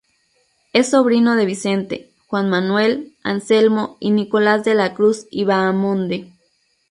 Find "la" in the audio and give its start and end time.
4.73-4.95